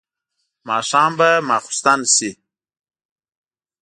[0.67, 2.31] ماښام به ماخستن شي.